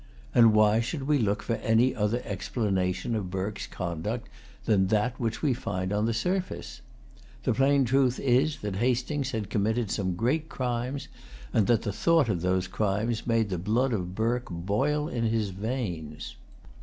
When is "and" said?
0.33-0.53, 11.53-11.67